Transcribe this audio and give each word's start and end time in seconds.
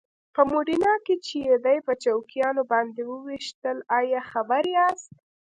په 0.35 0.41
موډینا 0.51 0.93
کې 1.05 1.15
چې 1.25 1.35
یې 1.47 1.55
دی 1.65 1.77
په 1.87 1.93
چوکیانو 2.03 2.61
باندې 2.71 3.01
وويشتل 3.05 3.77
ایا 3.99 4.21
خبر 4.31 4.63
یاست؟ 4.75 5.11